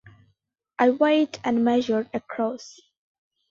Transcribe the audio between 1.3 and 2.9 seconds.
and measured across.